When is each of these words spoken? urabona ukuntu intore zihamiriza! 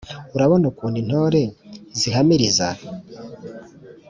urabona 0.35 0.65
ukuntu 0.71 0.97
intore 1.03 1.41
zihamiriza! 1.99 2.67